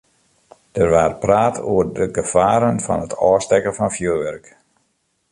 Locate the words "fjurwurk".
3.95-4.45